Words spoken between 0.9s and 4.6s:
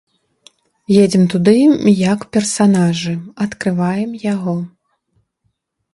Едзем туды як персанажы, адкрываем яго.